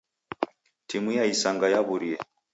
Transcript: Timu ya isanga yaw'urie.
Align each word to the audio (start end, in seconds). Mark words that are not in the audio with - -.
Timu 0.87 1.09
ya 1.17 1.23
isanga 1.33 1.65
yaw'urie. 1.73 2.17